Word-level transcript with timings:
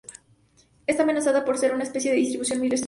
Está 0.87 1.03
amenazada 1.03 1.45
por 1.45 1.59
ser 1.59 1.75
una 1.75 1.83
especie 1.83 2.09
de 2.09 2.17
distribución 2.17 2.57
muy 2.57 2.69
restringida. 2.69 2.79